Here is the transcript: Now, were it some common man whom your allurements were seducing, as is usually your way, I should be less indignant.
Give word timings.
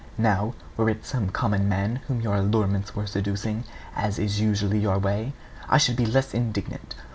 Now, 0.17 0.55
were 0.77 0.89
it 0.89 1.05
some 1.05 1.29
common 1.29 1.69
man 1.69 1.97
whom 2.07 2.21
your 2.21 2.35
allurements 2.35 2.95
were 2.95 3.05
seducing, 3.05 3.65
as 3.95 4.17
is 4.17 4.39
usually 4.41 4.79
your 4.79 4.97
way, 4.97 5.33
I 5.69 5.77
should 5.77 5.95
be 5.95 6.07
less 6.07 6.33
indignant. 6.33 6.95